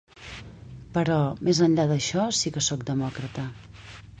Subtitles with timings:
[0.95, 1.17] Però
[1.49, 3.45] més enllà d’això, sí que sóc demòcrata.